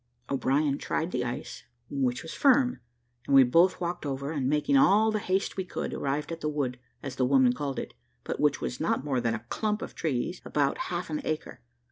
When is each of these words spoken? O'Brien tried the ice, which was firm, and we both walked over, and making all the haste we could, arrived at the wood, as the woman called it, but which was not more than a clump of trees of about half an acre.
O'Brien 0.31 0.79
tried 0.79 1.11
the 1.11 1.23
ice, 1.23 1.63
which 1.91 2.23
was 2.23 2.33
firm, 2.33 2.79
and 3.27 3.35
we 3.35 3.43
both 3.43 3.79
walked 3.79 4.03
over, 4.03 4.31
and 4.31 4.49
making 4.49 4.75
all 4.75 5.11
the 5.11 5.19
haste 5.19 5.57
we 5.57 5.63
could, 5.63 5.93
arrived 5.93 6.31
at 6.31 6.41
the 6.41 6.49
wood, 6.49 6.79
as 7.03 7.17
the 7.17 7.23
woman 7.23 7.53
called 7.53 7.77
it, 7.77 7.93
but 8.23 8.39
which 8.39 8.59
was 8.61 8.79
not 8.79 9.05
more 9.05 9.21
than 9.21 9.35
a 9.35 9.45
clump 9.49 9.83
of 9.83 9.93
trees 9.93 10.39
of 10.39 10.47
about 10.47 10.79
half 10.89 11.11
an 11.11 11.21
acre. 11.23 11.61